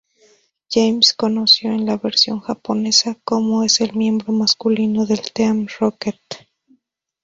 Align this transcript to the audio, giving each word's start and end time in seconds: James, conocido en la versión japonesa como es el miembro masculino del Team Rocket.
James, 0.71 1.13
conocido 1.13 1.75
en 1.75 1.85
la 1.85 1.95
versión 1.95 2.39
japonesa 2.39 3.19
como 3.23 3.61
es 3.63 3.81
el 3.81 3.93
miembro 3.93 4.33
masculino 4.33 5.05
del 5.05 5.31
Team 5.31 5.67
Rocket. 5.79 6.17